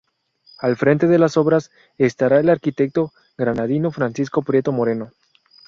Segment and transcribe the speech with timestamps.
[0.57, 1.69] Al frente de las obras
[1.99, 5.11] estará el arquitecto granadino Francisco Prieto Moreno.